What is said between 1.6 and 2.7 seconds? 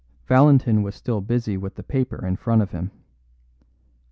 the paper in front